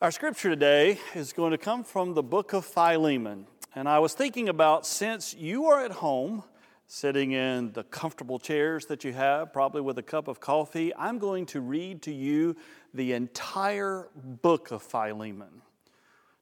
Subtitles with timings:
[0.00, 3.48] Our scripture today is going to come from the book of Philemon.
[3.74, 6.44] And I was thinking about since you are at home,
[6.86, 11.18] sitting in the comfortable chairs that you have, probably with a cup of coffee, I'm
[11.18, 12.54] going to read to you
[12.94, 15.62] the entire book of Philemon.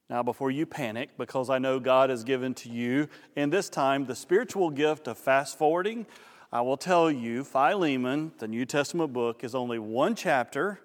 [0.07, 4.05] Now, before you panic, because I know God has given to you in this time
[4.05, 6.05] the spiritual gift of fast forwarding,
[6.51, 10.79] I will tell you Philemon, the New Testament book, is only one chapter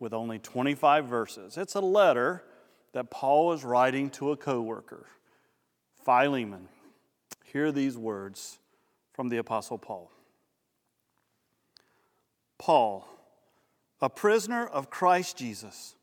[0.00, 1.56] with only 25 verses.
[1.58, 2.42] It's a letter
[2.92, 5.06] that Paul is writing to a coworker.
[6.04, 6.68] Philemon,
[7.44, 8.58] hear these words
[9.12, 10.10] from the Apostle Paul.
[12.58, 13.06] Paul,
[14.00, 15.94] a prisoner of Christ Jesus,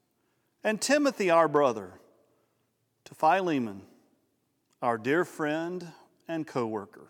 [0.64, 1.94] and Timothy, our brother,
[3.06, 3.82] to Philemon,
[4.82, 5.92] our dear friend
[6.28, 7.08] and co worker,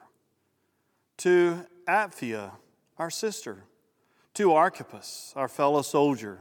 [1.17, 2.51] to Apphia,
[2.97, 3.63] our sister,
[4.35, 6.39] to Archippus, our fellow soldier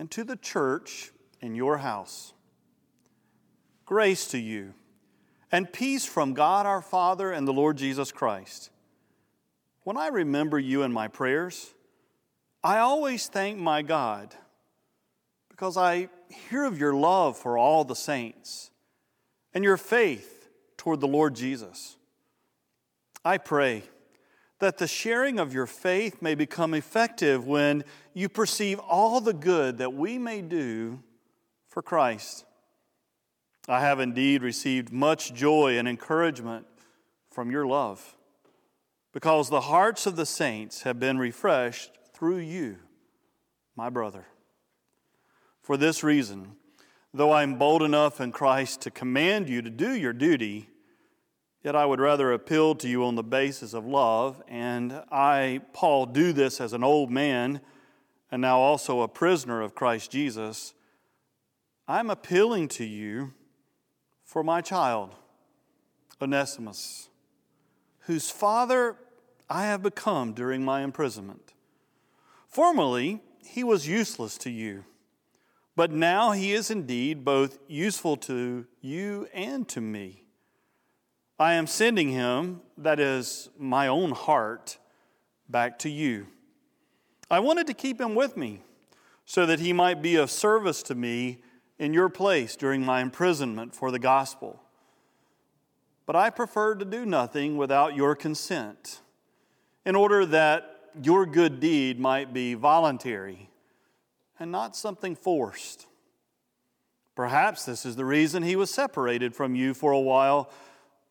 [0.00, 2.32] and to the church in your house.
[3.84, 4.72] Grace to you
[5.52, 8.70] and peace from God our Father and the Lord Jesus Christ.
[9.82, 11.74] When I remember you in my prayers,
[12.64, 14.34] I always thank my God
[15.50, 16.08] because I
[16.48, 18.70] hear of your love for all the saints
[19.52, 21.98] and your faith toward the Lord Jesus.
[23.22, 23.82] I pray
[24.60, 27.84] that the sharing of your faith may become effective when
[28.20, 31.00] you perceive all the good that we may do
[31.68, 32.44] for Christ.
[33.68, 36.66] I have indeed received much joy and encouragement
[37.30, 38.16] from your love,
[39.12, 42.76] because the hearts of the saints have been refreshed through you,
[43.74, 44.26] my brother.
[45.62, 46.56] For this reason,
[47.14, 50.68] though I am bold enough in Christ to command you to do your duty,
[51.62, 56.06] Yet I would rather appeal to you on the basis of love, and I, Paul,
[56.06, 57.60] do this as an old man
[58.30, 60.74] and now also a prisoner of Christ Jesus.
[61.88, 63.32] I'm appealing to you
[64.24, 65.14] for my child,
[66.22, 67.08] Onesimus,
[68.00, 68.96] whose father
[69.48, 71.54] I have become during my imprisonment.
[72.46, 74.84] Formerly, he was useless to you,
[75.74, 80.24] but now he is indeed both useful to you and to me.
[81.38, 84.78] I am sending him, that is my own heart,
[85.48, 86.26] back to you.
[87.30, 88.62] I wanted to keep him with me
[89.24, 91.38] so that he might be of service to me
[91.78, 94.60] in your place during my imprisonment for the gospel.
[96.06, 99.00] But I preferred to do nothing without your consent,
[99.86, 103.48] in order that your good deed might be voluntary
[104.40, 105.86] and not something forced.
[107.14, 110.50] Perhaps this is the reason he was separated from you for a while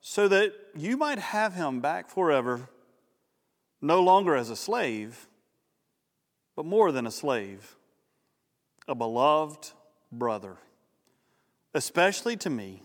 [0.01, 2.67] so that you might have him back forever,
[3.81, 5.28] no longer as a slave,
[6.59, 7.77] but more than a slave,
[8.85, 9.71] a beloved
[10.11, 10.57] brother,
[11.73, 12.83] especially to me,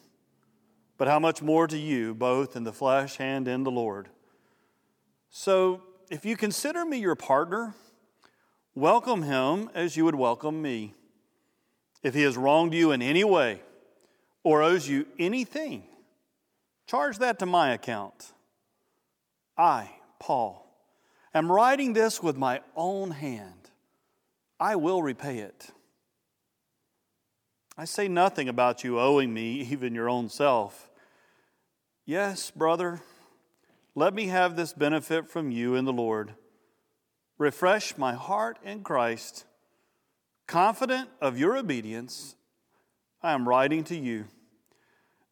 [0.96, 4.10] but how much more to you, both in the flesh and in the Lord.
[5.28, 7.74] So, if you consider me your partner,
[8.76, 10.94] welcome him as you would welcome me.
[12.04, 13.60] If he has wronged you in any way
[14.44, 15.82] or owes you anything,
[16.86, 18.34] Charge that to my account.
[19.58, 20.64] I, Paul,
[21.34, 23.63] am writing this with my own hand.
[24.58, 25.70] I will repay it.
[27.76, 30.90] I say nothing about you owing me, even your own self.
[32.06, 33.00] Yes, brother,
[33.94, 36.34] let me have this benefit from you in the Lord.
[37.38, 39.44] Refresh my heart in Christ.
[40.46, 42.36] Confident of your obedience,
[43.22, 44.26] I am writing to you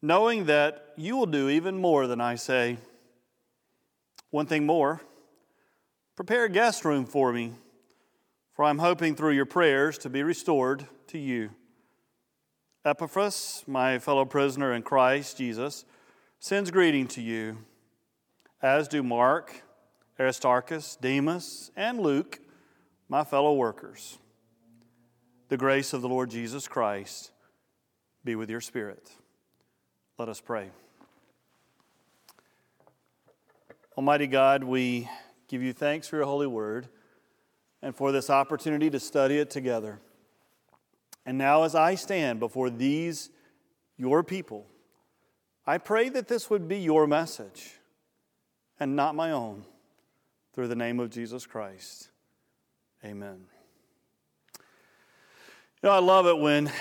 [0.03, 2.77] knowing that you will do even more than I say.
[4.29, 5.01] One thing more
[6.15, 7.53] prepare a guest room for me,
[8.53, 11.49] for I'm hoping through your prayers to be restored to you.
[12.85, 15.85] Epaphras, my fellow prisoner in Christ Jesus,
[16.39, 17.57] sends greeting to you,
[18.61, 19.63] as do Mark,
[20.19, 22.39] Aristarchus, Demas, and Luke,
[23.09, 24.19] my fellow workers.
[25.49, 27.31] The grace of the Lord Jesus Christ
[28.23, 29.09] be with your spirit.
[30.17, 30.69] Let us pray.
[33.97, 35.09] Almighty God, we
[35.47, 36.87] give you thanks for your holy word
[37.83, 39.99] and for this opportunity to study it together.
[41.25, 43.29] And now, as I stand before these,
[43.97, 44.65] your people,
[45.67, 47.73] I pray that this would be your message
[48.79, 49.65] and not my own,
[50.53, 52.09] through the name of Jesus Christ.
[53.03, 53.45] Amen.
[54.57, 56.71] You know, I love it when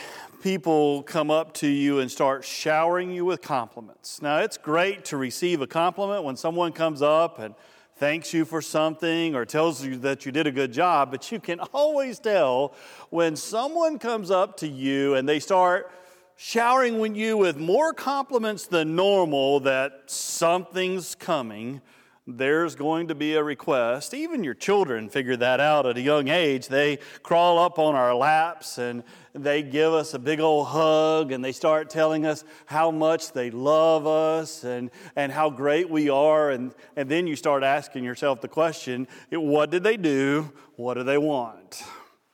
[0.40, 4.22] people come up to you and start showering you with compliments.
[4.22, 7.54] Now, it's great to receive a compliment when someone comes up and
[8.02, 11.38] thanks you for something or tells you that you did a good job, but you
[11.38, 12.74] can always tell
[13.10, 15.88] when someone comes up to you and they start
[16.34, 21.80] showering you with more compliments than normal that something's coming
[22.26, 24.14] there's going to be a request.
[24.14, 26.68] Even your children figure that out at a young age.
[26.68, 29.02] They crawl up on our laps and
[29.34, 33.50] they give us a big old hug and they start telling us how much they
[33.50, 36.50] love us and, and how great we are.
[36.50, 40.52] And, and then you start asking yourself the question what did they do?
[40.76, 41.82] What do they want?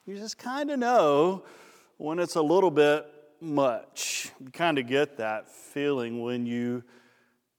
[0.07, 1.45] You just kind of know
[1.99, 3.07] when it's a little bit
[3.41, 4.33] much.
[4.41, 6.83] You kind of get that feeling when you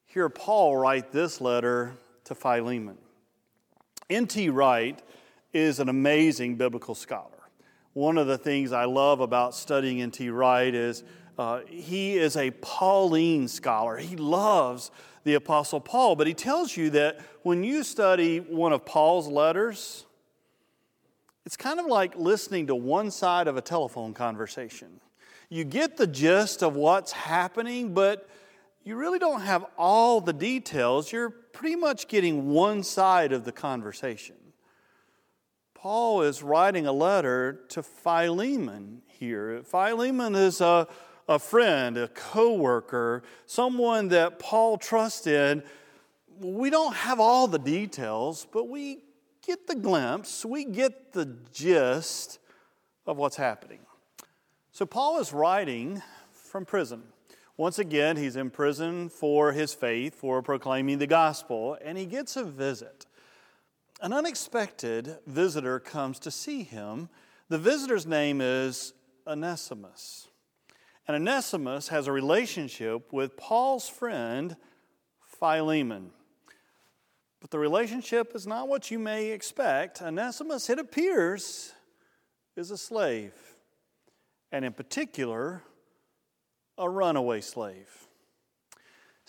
[0.05, 1.93] hear Paul write this letter
[2.25, 2.97] to Philemon.
[4.09, 4.49] N.T.
[4.49, 4.99] Wright
[5.53, 7.38] is an amazing biblical scholar.
[7.99, 10.29] One of the things I love about studying N.T.
[10.29, 11.03] Wright is
[11.37, 13.97] uh, he is a Pauline scholar.
[13.97, 14.89] He loves
[15.25, 20.05] the Apostle Paul, but he tells you that when you study one of Paul's letters,
[21.45, 25.01] it's kind of like listening to one side of a telephone conversation.
[25.49, 28.29] You get the gist of what's happening, but
[28.85, 31.11] you really don't have all the details.
[31.11, 34.37] You're pretty much getting one side of the conversation.
[35.81, 39.63] Paul is writing a letter to Philemon here.
[39.63, 40.89] Philemon is a,
[41.25, 45.63] a friend, a co worker, someone that Paul trusted.
[46.37, 49.05] We don't have all the details, but we
[49.41, 52.39] get the glimpse, we get the gist
[53.07, 53.79] of what's happening.
[54.73, 56.01] So, Paul is writing
[56.33, 57.03] from prison.
[57.55, 62.35] Once again, he's in prison for his faith, for proclaiming the gospel, and he gets
[62.35, 63.05] a visit.
[64.01, 67.09] An unexpected visitor comes to see him.
[67.49, 68.93] The visitor's name is
[69.27, 70.29] Onesimus.
[71.05, 74.55] And Onesimus has a relationship with Paul's friend,
[75.39, 76.11] Philemon.
[77.41, 80.01] But the relationship is not what you may expect.
[80.01, 81.73] Onesimus, it appears,
[82.55, 83.33] is a slave.
[84.51, 85.63] And in particular,
[86.77, 88.07] a runaway slave.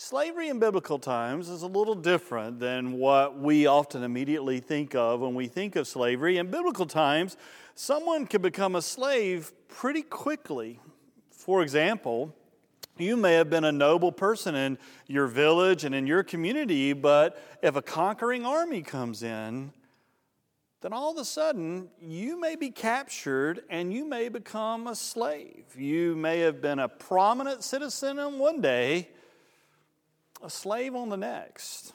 [0.02, 5.20] Slavery in biblical times is a little different than what we often immediately think of
[5.20, 6.38] when we think of slavery.
[6.38, 7.36] In biblical times,
[7.74, 10.80] someone could become a slave pretty quickly.
[11.30, 12.34] For example,
[12.96, 17.38] you may have been a noble person in your village and in your community, but
[17.62, 19.70] if a conquering army comes in,
[20.80, 25.76] then all of a sudden you may be captured and you may become a slave.
[25.76, 29.10] You may have been a prominent citizen on one day,
[30.42, 31.92] a slave on the next.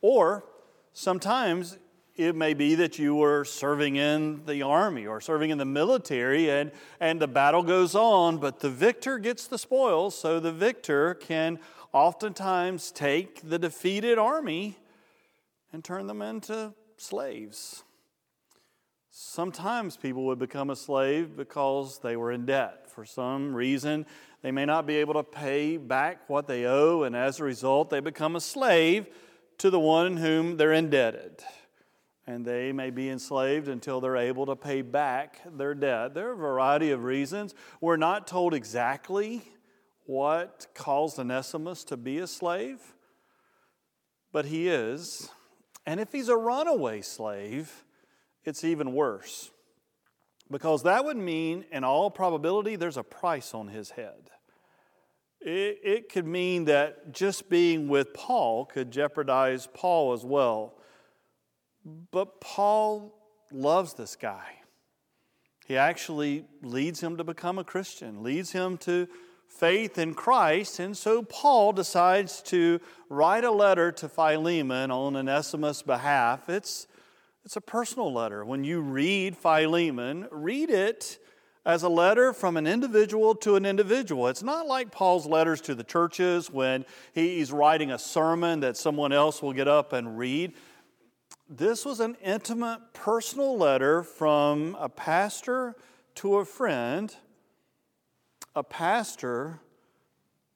[0.00, 0.44] Or
[0.92, 1.78] sometimes
[2.16, 6.50] it may be that you were serving in the army or serving in the military
[6.50, 6.70] and,
[7.00, 11.58] and the battle goes on, but the victor gets the spoils, so the victor can
[11.92, 14.78] oftentimes take the defeated army
[15.72, 17.82] and turn them into slaves.
[19.16, 22.90] Sometimes people would become a slave because they were in debt.
[22.90, 24.06] For some reason,
[24.42, 27.90] they may not be able to pay back what they owe, and as a result,
[27.90, 29.06] they become a slave
[29.58, 31.44] to the one whom they're indebted.
[32.26, 36.14] And they may be enslaved until they're able to pay back their debt.
[36.14, 37.54] There are a variety of reasons.
[37.80, 39.42] We're not told exactly
[40.06, 42.80] what caused Onesimus to be a slave,
[44.32, 45.30] but he is.
[45.86, 47.83] And if he's a runaway slave,
[48.44, 49.50] it's even worse.
[50.50, 54.30] Because that would mean, in all probability, there's a price on his head.
[55.40, 60.74] It, it could mean that just being with Paul could jeopardize Paul as well.
[62.10, 63.14] But Paul
[63.52, 64.60] loves this guy.
[65.66, 69.08] He actually leads him to become a Christian, leads him to
[69.48, 70.78] faith in Christ.
[70.78, 76.48] And so Paul decides to write a letter to Philemon on Onesimus' behalf.
[76.48, 76.86] It's
[77.44, 78.44] it's a personal letter.
[78.44, 81.18] When you read Philemon, read it
[81.66, 84.28] as a letter from an individual to an individual.
[84.28, 89.12] It's not like Paul's letters to the churches when he's writing a sermon that someone
[89.12, 90.54] else will get up and read.
[91.48, 95.74] This was an intimate, personal letter from a pastor
[96.16, 97.14] to a friend,
[98.56, 99.60] a pastor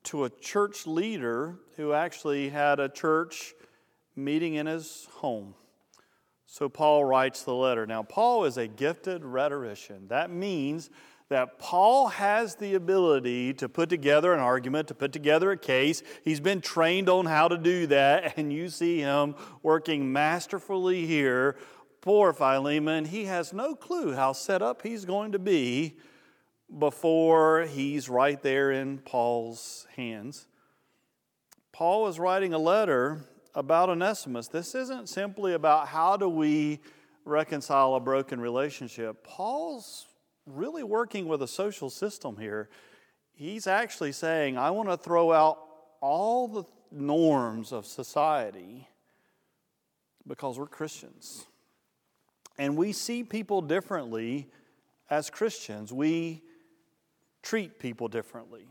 [0.04, 3.54] to a church leader who actually had a church
[4.16, 5.54] meeting in his home.
[6.50, 7.86] So Paul writes the letter.
[7.86, 10.08] Now, Paul is a gifted rhetorician.
[10.08, 10.88] That means
[11.28, 16.02] that Paul has the ability to put together an argument, to put together a case.
[16.24, 21.58] He's been trained on how to do that, and you see him working masterfully here.
[22.00, 25.98] Poor Philemon, he has no clue how set up he's going to be
[26.78, 30.46] before he's right there in Paul's hands.
[31.72, 33.26] Paul is writing a letter
[33.58, 34.46] about Onesimus.
[34.46, 36.78] This isn't simply about how do we
[37.24, 39.24] reconcile a broken relationship.
[39.24, 40.06] Paul's
[40.46, 42.68] really working with a social system here.
[43.34, 45.58] He's actually saying, I want to throw out
[46.00, 48.86] all the norms of society
[50.24, 51.44] because we're Christians.
[52.58, 54.48] And we see people differently
[55.10, 55.92] as Christians.
[55.92, 56.42] We
[57.42, 58.66] treat people differently.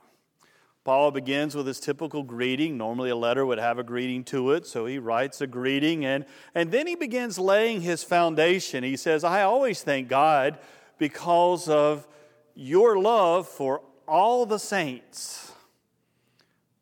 [0.88, 2.78] Paul begins with his typical greeting.
[2.78, 6.24] Normally, a letter would have a greeting to it, so he writes a greeting, and,
[6.56, 8.86] and then he begins laying his foundation.
[8.86, 10.60] He says, I always thank God
[10.98, 12.08] because of
[12.56, 15.52] your love for all the saints.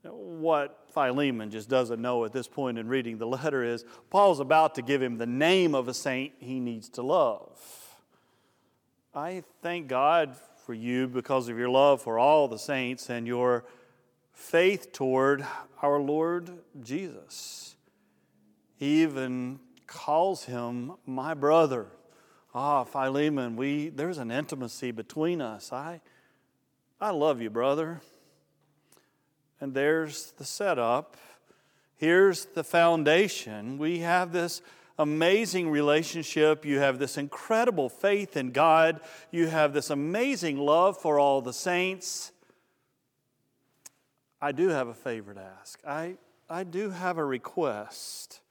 [0.03, 4.75] What Philemon just doesn't know at this point in reading the letter is Paul's about
[4.75, 7.59] to give him the name of a saint he needs to love.
[9.15, 13.65] I thank God for you because of your love for all the saints and your
[14.35, 15.45] faith toward
[15.81, 16.51] our Lord
[16.83, 17.75] Jesus.
[18.77, 21.87] He even calls him my brother.
[22.53, 25.73] Ah, Philemon, we there's an intimacy between us.
[25.73, 26.01] I
[27.01, 28.01] I love you, brother.
[29.59, 31.17] And there's the setup.
[31.95, 33.77] Here's the foundation.
[33.77, 34.61] We have this
[34.99, 36.65] amazing relationship.
[36.65, 38.99] You have this incredible faith in God.
[39.31, 42.31] You have this amazing love for all the saints.
[44.45, 45.79] I do have a favor to ask.
[45.87, 48.41] I, I do have a request.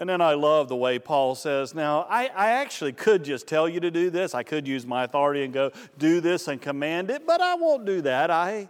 [0.00, 3.68] And then I love the way Paul says, Now, I, I actually could just tell
[3.68, 4.34] you to do this.
[4.34, 7.84] I could use my authority and go, Do this and command it, but I won't
[7.84, 8.32] do that.
[8.32, 8.68] I,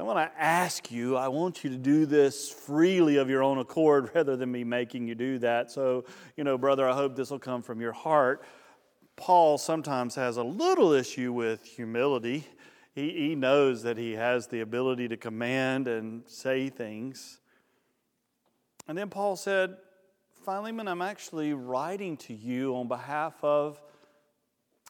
[0.00, 3.58] I want to ask you, I want you to do this freely of your own
[3.58, 5.70] accord rather than me making you do that.
[5.70, 8.42] So, you know, brother, I hope this will come from your heart.
[9.14, 12.48] Paul sometimes has a little issue with humility
[12.94, 17.40] he, he knows that he has the ability to command and say things.
[18.86, 19.76] And then Paul said,
[20.44, 23.80] Philemon, I'm actually writing to you on behalf of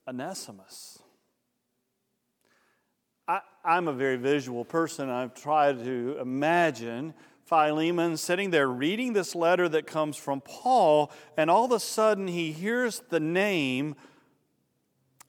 [0.09, 0.99] Onesimus.
[3.29, 5.09] I, am a very visual person.
[5.09, 11.51] I've tried to imagine Philemon sitting there reading this letter that comes from Paul, and
[11.51, 13.95] all of a sudden he hears the name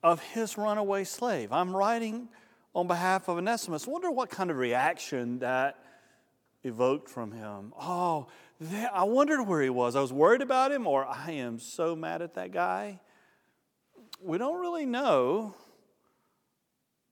[0.02, 1.52] of his runaway slave.
[1.52, 2.28] I'm writing
[2.74, 3.86] on behalf of Onesimus.
[3.86, 5.78] Wonder what kind of reaction that
[6.62, 7.72] evoked from him.
[7.80, 8.26] Oh,
[8.92, 9.96] I wondered where he was.
[9.96, 13.00] I was worried about him, or I am so mad at that guy.
[14.20, 15.54] We don't really know.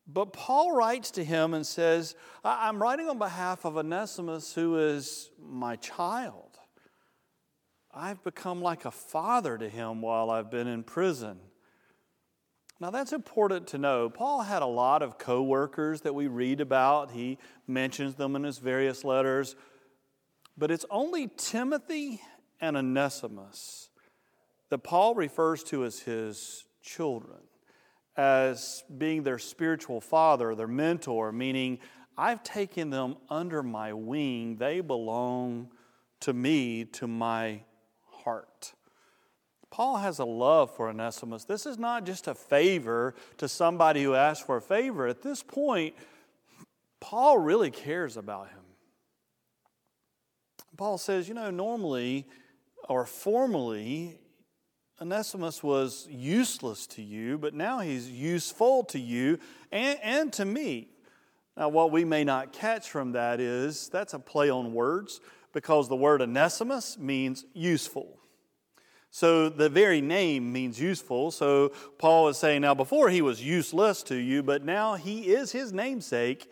[0.07, 5.31] But Paul writes to him and says, I'm writing on behalf of Onesimus, who is
[5.41, 6.59] my child.
[7.95, 11.39] I've become like a father to him while I've been in prison.
[12.83, 14.11] Now that's important to know.
[14.11, 17.13] Paul had a lot of co-workers that we read about.
[17.13, 19.55] He mentions them in his various letters.
[20.59, 22.21] But it's only Timothy
[22.61, 23.89] and Onesimus
[24.69, 27.39] that Paul refers to as his children,
[28.17, 31.79] as being their spiritual father, their mentor, meaning
[32.19, 34.57] I've taken them under my wing.
[34.57, 35.71] They belong
[36.23, 37.63] to me, to my
[38.25, 38.73] heart.
[39.73, 41.45] Paul has a love for Onesimus.
[41.45, 45.07] This is not just a favor to somebody who asked for a favor.
[45.07, 45.95] At this point,
[47.01, 48.61] Paul really cares about him.
[50.77, 52.27] Paul says, you know, normally
[52.87, 54.19] or formally,
[55.01, 59.39] Onesimus was useless to you, but now he's useful to you
[59.73, 60.91] and, and to me.
[61.57, 65.23] Now, what we may not catch from that is that's a play on words
[65.55, 68.19] because the word Onesimus means useful.
[69.15, 71.31] So the very name means useful.
[71.31, 75.53] So Paul is saying, now before he was useless to you, but now he is
[75.53, 76.51] his namesake.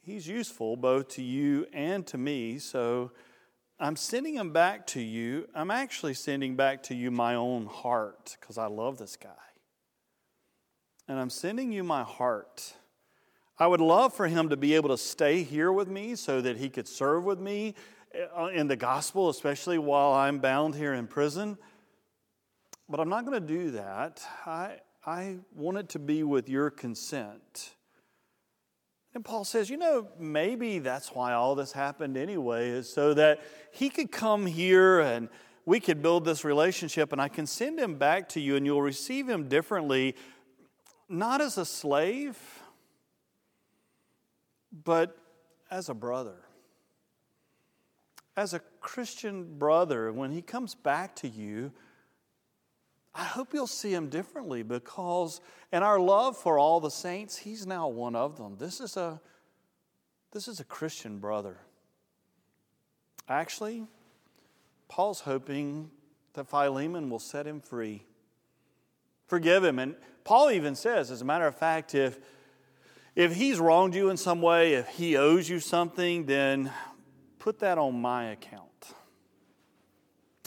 [0.00, 2.58] He's useful both to you and to me.
[2.58, 3.12] So
[3.78, 5.48] I'm sending him back to you.
[5.54, 9.28] I'm actually sending back to you my own heart because I love this guy.
[11.08, 12.72] And I'm sending you my heart.
[13.58, 16.56] I would love for him to be able to stay here with me so that
[16.56, 17.74] he could serve with me
[18.12, 21.56] Uh, in the gospel, especially while I'm bound here in prison.
[22.88, 24.20] But I'm not going to do that.
[24.44, 27.76] I, I want it to be with your consent.
[29.14, 33.42] And Paul says, you know, maybe that's why all this happened anyway, is so that
[33.70, 35.28] he could come here and
[35.64, 38.82] we could build this relationship, and I can send him back to you, and you'll
[38.82, 40.16] receive him differently,
[41.08, 42.36] not as a slave,
[44.72, 45.16] but
[45.70, 46.38] as a brother
[48.40, 51.70] as a Christian brother, when he comes back to you,
[53.14, 57.66] I hope you'll see him differently because in our love for all the saints, he's
[57.66, 58.56] now one of them.
[58.58, 59.20] This is a
[60.32, 61.58] this is a Christian brother.
[63.28, 63.86] Actually,
[64.88, 65.90] Paul's hoping
[66.32, 68.04] that Philemon will set him free.
[69.26, 69.78] Forgive him.
[69.78, 72.18] And Paul even says, as a matter of fact, if,
[73.16, 76.70] if he's wronged you in some way, if he owes you something, then
[77.40, 78.94] put that on my account.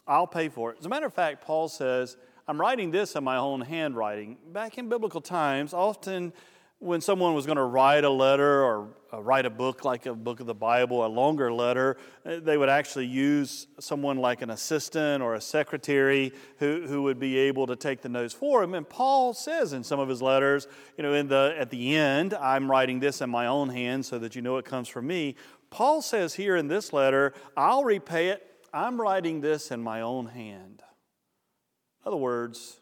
[0.07, 0.77] I'll pay for it.
[0.79, 2.15] As a matter of fact, Paul says,
[2.47, 4.38] I'm writing this in my own handwriting.
[4.51, 6.33] Back in biblical times, often
[6.79, 10.13] when someone was going to write a letter or uh, write a book like a
[10.13, 11.95] book of the Bible, a longer letter,
[12.25, 17.19] uh, they would actually use someone like an assistant or a secretary who, who would
[17.19, 18.73] be able to take the notes for him.
[18.73, 22.33] And Paul says in some of his letters, you know, in the, at the end,
[22.33, 25.38] I'm writing this in my own hand so that you know it comes from me.
[25.73, 28.45] Paul says here in this letter, I'll repay it.
[28.71, 30.83] I'm writing this in my own hand.
[30.83, 32.79] In other words,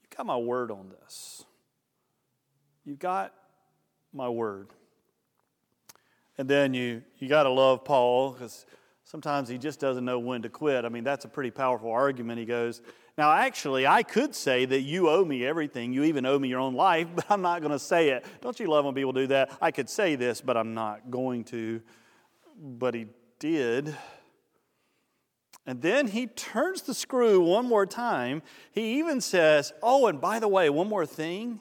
[0.00, 1.44] you've got my word on this.
[2.84, 3.34] You've got
[4.12, 4.68] my word.
[6.38, 8.66] And then you, you got to love Paul because
[9.02, 10.84] sometimes he just doesn't know when to quit.
[10.84, 12.38] I mean, that's a pretty powerful argument.
[12.38, 12.82] He goes,
[13.18, 15.92] Now, actually, I could say that you owe me everything.
[15.92, 18.24] You even owe me your own life, but I'm not going to say it.
[18.40, 19.56] Don't you love when people do that?
[19.60, 21.80] I could say this, but I'm not going to.
[22.60, 23.06] But he
[23.38, 23.96] did.
[25.66, 28.42] And then he turns the screw one more time.
[28.70, 31.60] He even says, Oh, and by the way, one more thing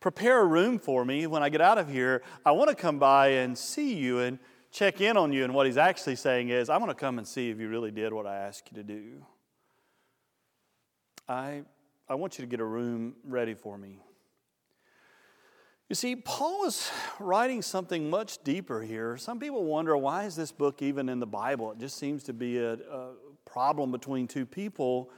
[0.00, 2.22] prepare a room for me when I get out of here.
[2.44, 4.38] I want to come by and see you and
[4.70, 5.44] check in on you.
[5.44, 7.90] And what he's actually saying is, I'm going to come and see if you really
[7.90, 9.24] did what I asked you to do.
[11.28, 11.62] I,
[12.08, 14.00] I want you to get a room ready for me.
[15.88, 19.16] You see, Paul is writing something much deeper here.
[19.16, 21.72] Some people wonder why is this book even in the Bible?
[21.72, 23.12] It just seems to be a, a
[23.44, 25.10] problem between two people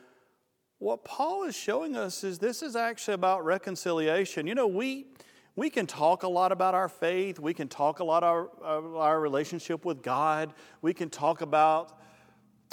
[0.81, 4.47] what Paul is showing us is this is actually about reconciliation.
[4.47, 5.09] You know, we,
[5.55, 8.97] we can talk a lot about our faith, we can talk a lot about our,
[8.97, 12.01] our relationship with God, we can talk about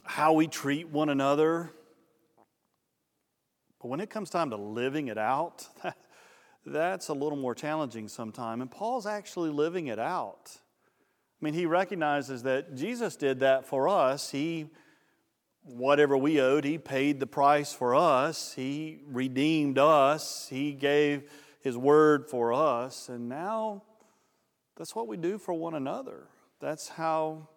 [0.06, 1.74] how we treat one another.
[3.88, 5.66] But when it comes time to living it out,
[6.66, 8.62] that's a little more challenging sometimes.
[8.62, 10.52] And Paul's actually living it out.
[10.58, 14.30] I mean, he recognizes that Jesus did that for us.
[14.30, 14.68] He
[15.64, 18.54] whatever we owed, He paid the price for us.
[18.54, 20.50] He redeemed us.
[20.50, 23.08] He gave His word for us.
[23.08, 23.84] And now
[24.76, 26.28] that's what we do for one another.
[26.60, 27.48] That's how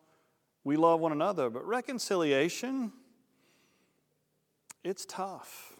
[0.63, 1.51] we love one another.
[1.51, 2.93] But reconciliation,
[4.85, 5.80] it's tough.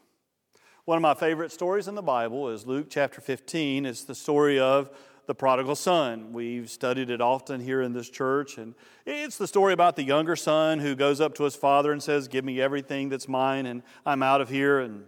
[0.91, 3.87] One of my favorite stories in the Bible is Luke chapter 15.
[3.87, 4.91] It's the story of
[5.27, 6.33] the prodigal son.
[6.33, 8.75] We've studied it often here in this church, and
[9.07, 12.27] it's the story about the younger son who goes up to his father and says,
[12.27, 14.81] Give me everything that's mine, and I'm out of here.
[14.81, 15.05] And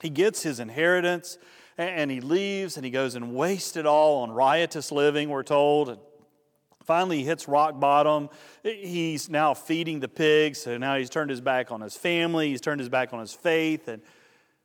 [0.00, 1.38] he gets his inheritance,
[1.78, 5.88] and he leaves, and he goes and wastes it all on riotous living, we're told.
[5.88, 6.00] And
[6.82, 8.28] finally, he hits rock bottom.
[8.64, 12.60] He's now feeding the pigs, so now he's turned his back on his family, he's
[12.60, 14.02] turned his back on his faith, and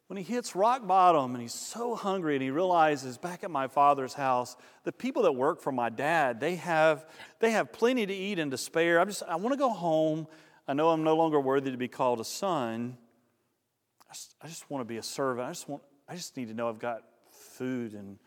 [0.08, 3.68] when he hits rock bottom and he's so hungry and he realizes back at my
[3.68, 7.06] father's house the people that work for my dad they have
[7.40, 9.00] they have plenty to eat and to spare.
[9.00, 10.28] I just i want to go home.
[10.68, 12.98] I know i'm no longer worthy to be called a son.
[14.10, 15.48] I just, I just want to be a servant.
[15.48, 17.04] I just want i just need to know i've got
[17.58, 18.18] food and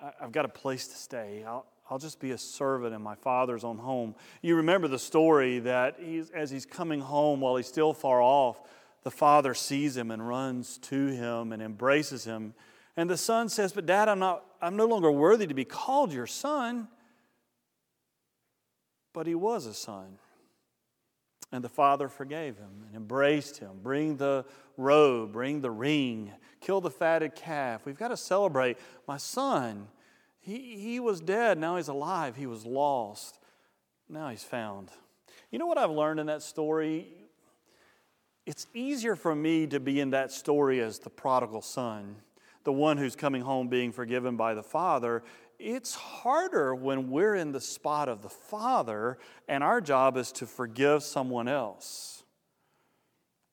[0.00, 1.44] I, i've got a place to stay.
[1.46, 4.14] I'll, I'll just be a servant in my father's own home.
[4.42, 8.60] You remember the story that he's, as he's coming home while he's still far off,
[9.02, 12.54] the father sees him and runs to him and embraces him.
[12.96, 16.12] And the son says, But dad, I'm, not, I'm no longer worthy to be called
[16.12, 16.88] your son.
[19.12, 20.18] But he was a son.
[21.52, 23.80] And the father forgave him and embraced him.
[23.82, 24.44] Bring the
[24.76, 27.84] robe, bring the ring, kill the fatted calf.
[27.84, 28.78] We've got to celebrate.
[29.08, 29.88] My son,
[30.38, 32.36] he, he was dead, now he's alive.
[32.36, 33.40] He was lost,
[34.08, 34.90] now he's found.
[35.50, 37.08] You know what I've learned in that story?
[38.50, 42.16] It's easier for me to be in that story as the prodigal son,
[42.64, 45.22] the one who's coming home being forgiven by the father.
[45.60, 50.46] It's harder when we're in the spot of the father and our job is to
[50.46, 52.24] forgive someone else.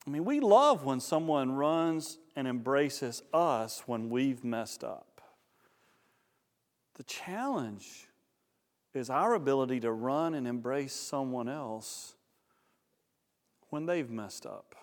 [0.08, 5.22] I mean, we love when someone runs and embraces us when we've messed up.
[6.96, 8.08] The challenge
[8.96, 12.16] is our ability to run and embrace someone else
[13.70, 14.74] when they've messed up,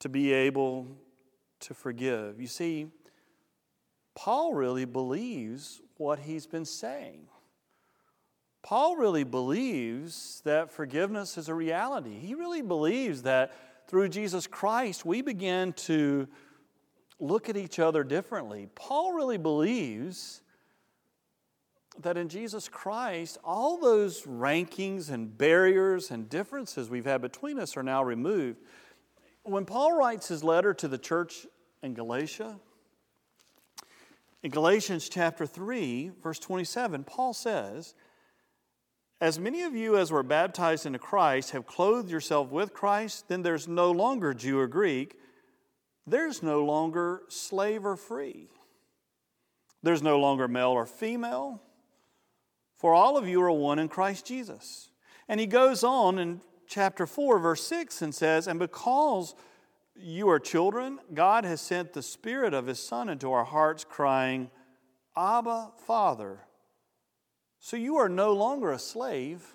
[0.00, 0.86] to be able
[1.60, 2.40] to forgive.
[2.40, 2.88] You see,
[4.14, 7.26] Paul really believes what he's been saying.
[8.62, 12.18] Paul really believes that forgiveness is a reality.
[12.18, 13.52] He really believes that
[13.88, 16.28] through Jesus Christ, we begin to
[17.18, 18.68] look at each other differently.
[18.74, 20.42] Paul really believes
[21.98, 27.76] that in Jesus Christ, all those rankings and barriers and differences we've had between us
[27.76, 28.58] are now removed.
[29.50, 31.44] When Paul writes his letter to the church
[31.82, 32.60] in Galatia,
[34.44, 37.94] in Galatians chapter 3, verse 27, Paul says,
[39.20, 43.42] As many of you as were baptized into Christ have clothed yourself with Christ, then
[43.42, 45.16] there's no longer Jew or Greek,
[46.06, 48.46] there's no longer slave or free,
[49.82, 51.60] there's no longer male or female,
[52.76, 54.92] for all of you are one in Christ Jesus.
[55.28, 59.34] And he goes on in chapter 4, verse 6, and says, And because
[59.94, 64.50] you are children, God has sent the Spirit of His Son into our hearts, crying,
[65.16, 66.38] Abba, Father.
[67.58, 69.54] So you are no longer a slave,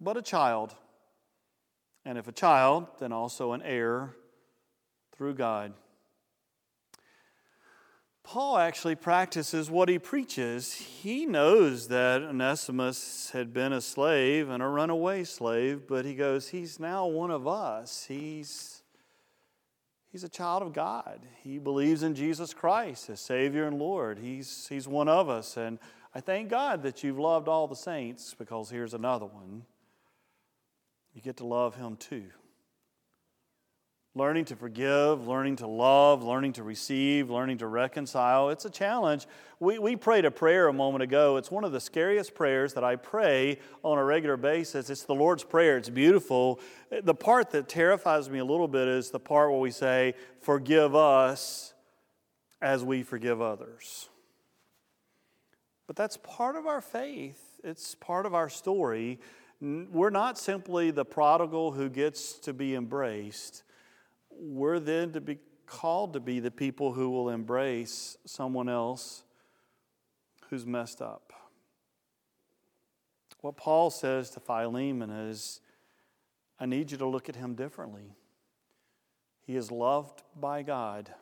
[0.00, 0.74] but a child.
[2.04, 4.14] And if a child, then also an heir
[5.16, 5.72] through God.
[8.26, 10.74] Paul actually practices what he preaches.
[10.74, 16.48] He knows that Onesimus had been a slave and a runaway slave, but he goes,
[16.48, 18.06] He's now one of us.
[18.08, 18.82] He's
[20.10, 21.20] He's a child of God.
[21.44, 24.18] He believes in Jesus Christ as Savior and Lord.
[24.18, 25.56] He's, he's one of us.
[25.56, 25.78] And
[26.14, 29.66] I thank God that you've loved all the saints because here's another one.
[31.14, 32.30] You get to love Him too
[34.16, 38.48] learning to forgive, learning to love, learning to receive, learning to reconcile.
[38.48, 39.26] It's a challenge.
[39.60, 41.36] We, we prayed a prayer a moment ago.
[41.36, 44.88] It's one of the scariest prayers that I pray on a regular basis.
[44.88, 45.76] It's the Lord's Prayer.
[45.76, 46.60] It's beautiful.
[47.02, 50.94] The part that terrifies me a little bit is the part where we say, Forgive
[50.94, 51.74] us
[52.62, 54.08] as we forgive others.
[55.86, 59.20] But that's part of our faith, it's part of our story.
[59.60, 63.62] We're not simply the prodigal who gets to be embraced
[64.38, 69.24] we're then to be called to be the people who will embrace someone else
[70.48, 71.32] who's messed up.
[73.40, 75.60] What Paul says to Philemon is,
[76.58, 78.16] I need you to look at him differently.
[79.46, 81.12] He is loved by God.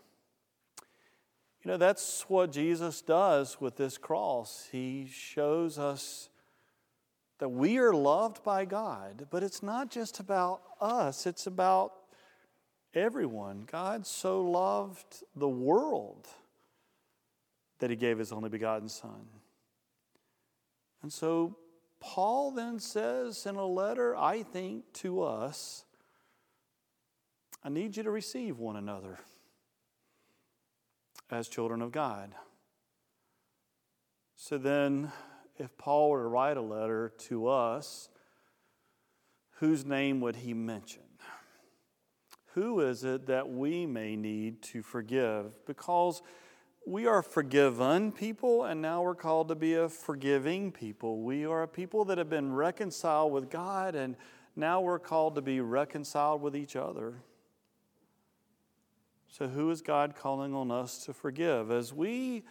[1.62, 4.68] You know, that's what Jesus does with this cross.
[4.70, 6.29] He shows us
[7.38, 11.92] that we are loved by God, but it's not just about us, it's about
[12.95, 13.67] everyone.
[13.71, 16.29] God so loved the world
[17.79, 19.29] that he gave his only begotten Son.
[21.03, 21.57] And so
[22.01, 25.85] Paul then says in a letter, I think, to us,
[27.63, 29.19] I need you to receive one another
[31.31, 32.35] as children of God.
[34.37, 35.11] So then,
[35.57, 38.11] if Paul were to write a letter to us,
[39.61, 41.04] whose name would he mention?
[42.55, 45.67] Who is it that we may need to forgive?
[45.67, 46.23] Because
[46.87, 51.23] we are forgiven people, and now we're called to be a forgiving people.
[51.23, 54.17] We are a people that have been reconciled with God, and
[54.55, 57.14] now we're called to be reconciled with each other.
[59.29, 61.73] So, who is God calling on us to forgive?
[61.73, 62.45] As we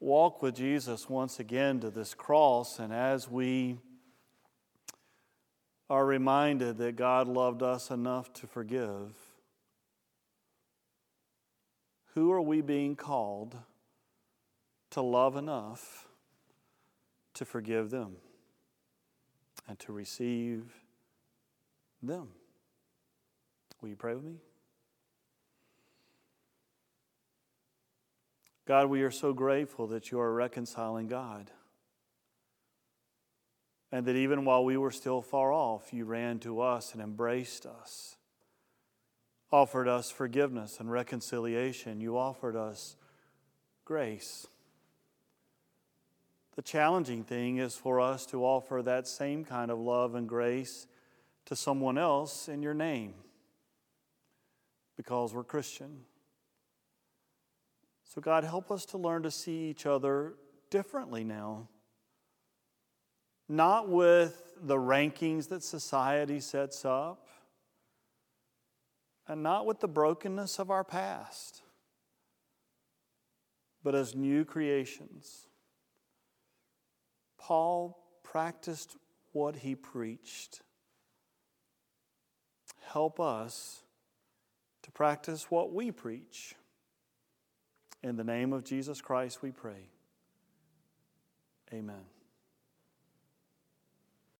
[0.00, 3.78] walk with Jesus once again to this cross, and as we
[5.88, 9.14] are reminded that God loved us enough to forgive,
[12.14, 13.56] who are we being called
[14.90, 16.08] to love enough
[17.34, 18.16] to forgive them
[19.68, 20.72] and to receive
[22.02, 22.28] them?
[23.80, 24.36] Will you pray with me?
[28.66, 31.50] God, we are so grateful that you are reconciling God.
[33.92, 37.66] And that even while we were still far off, you ran to us and embraced
[37.66, 38.16] us
[39.50, 42.00] offered us forgiveness and reconciliation.
[42.00, 42.96] You offered us
[43.84, 44.46] grace.
[46.56, 50.86] The challenging thing is for us to offer that same kind of love and grace
[51.46, 53.14] to someone else in your name
[54.96, 56.00] because we're Christian.
[58.04, 60.34] So, God, help us to learn to see each other
[60.70, 61.68] differently now.
[63.48, 67.26] Not with the rankings that society sets up,
[69.26, 71.62] and not with the brokenness of our past,
[73.82, 75.46] but as new creations.
[77.38, 78.96] Paul practiced
[79.32, 80.60] what he preached.
[82.80, 83.82] Help us
[84.82, 86.54] to practice what we preach.
[88.02, 89.88] In the name of Jesus Christ, we pray.
[91.72, 92.13] Amen.